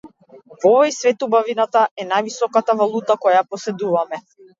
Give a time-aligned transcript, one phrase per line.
[0.63, 4.21] Во овој свет убавината е највисоката валута која ја поседуваме.